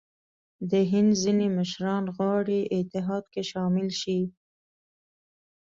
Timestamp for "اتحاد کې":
2.77-3.41